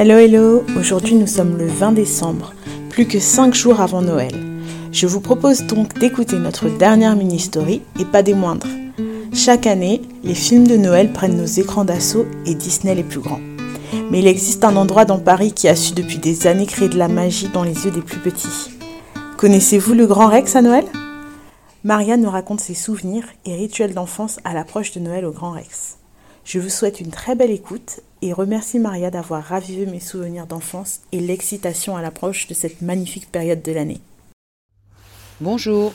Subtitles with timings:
[0.00, 2.54] Hello hello, aujourd'hui nous sommes le 20 décembre,
[2.88, 4.32] plus que 5 jours avant Noël.
[4.92, 8.68] Je vous propose donc d'écouter notre dernière mini-story et pas des moindres.
[9.34, 13.40] Chaque année, les films de Noël prennent nos écrans d'assaut et Disney les plus grands.
[14.12, 16.96] Mais il existe un endroit dans Paris qui a su depuis des années créer de
[16.96, 18.70] la magie dans les yeux des plus petits.
[19.36, 20.84] Connaissez-vous le Grand Rex à Noël?
[21.82, 25.98] Maria nous raconte ses souvenirs et rituels d'enfance à l'approche de Noël au Grand Rex.
[26.48, 31.00] Je vous souhaite une très belle écoute et remercie Maria d'avoir ravivé mes souvenirs d'enfance
[31.12, 34.00] et l'excitation à l'approche de cette magnifique période de l'année.
[35.42, 35.92] Bonjour,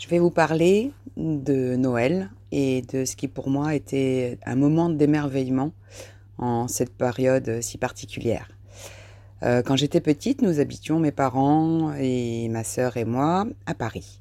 [0.00, 4.90] je vais vous parler de Noël et de ce qui pour moi était un moment
[4.90, 5.70] d'émerveillement
[6.38, 8.48] en cette période si particulière.
[9.44, 14.18] Euh, quand j'étais petite, nous habitions mes parents et ma sœur et moi à Paris.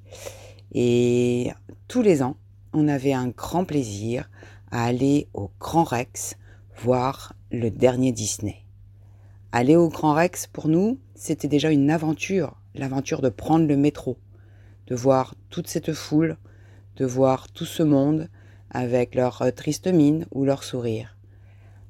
[0.76, 1.52] Et
[1.88, 2.36] tous les ans,
[2.74, 4.30] on avait un grand plaisir
[4.74, 6.36] à aller au Grand Rex
[6.78, 8.66] voir le dernier Disney.
[9.52, 14.18] Aller au Grand Rex, pour nous, c'était déjà une aventure, l'aventure de prendre le métro,
[14.88, 16.38] de voir toute cette foule,
[16.96, 18.30] de voir tout ce monde
[18.72, 21.18] avec leur triste mine ou leur sourire.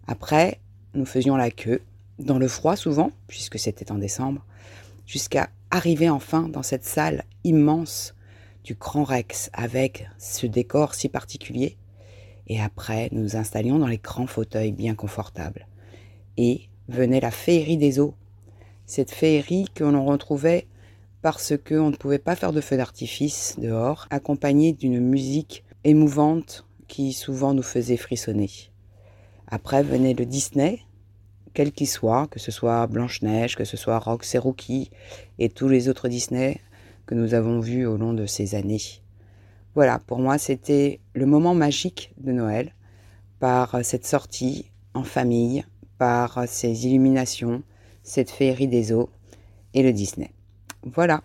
[0.06, 0.60] Après,
[0.94, 1.82] nous faisions la queue,
[2.20, 4.46] dans le froid souvent, puisque c'était en décembre,
[5.06, 8.14] jusqu'à arriver enfin dans cette salle immense
[8.66, 11.78] du Grand Rex avec ce décor si particulier
[12.48, 15.68] et après, nous nous installions dans les grands fauteuils bien confortables.
[16.38, 18.16] Et venait la féerie des eaux.
[18.86, 20.68] Cette féerie que l'on retrouvait
[21.22, 27.14] parce qu'on ne pouvait pas faire de feu d'artifice dehors, accompagnée d'une musique émouvante qui
[27.14, 28.50] souvent nous faisait frissonner.
[29.48, 30.80] Après venait le Disney,
[31.54, 34.90] quel qu'il soit, que ce soit Blanche-Neige, que ce soit Rookie,
[35.40, 36.60] et tous les autres Disney
[37.06, 39.03] que nous avons vus au long de ces années.
[39.76, 42.74] Voilà, pour moi, c'était le moment magique de Noël,
[43.40, 45.66] par cette sortie en famille,
[45.98, 47.64] par ces illuminations,
[48.04, 49.10] cette féerie des eaux
[49.74, 50.32] et le Disney.
[50.84, 51.22] Voilà.